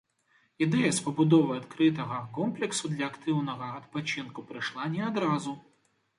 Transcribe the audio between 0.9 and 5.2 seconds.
з пабудовай адкрытага комплексу для актыўнага адпачынку прыйшла не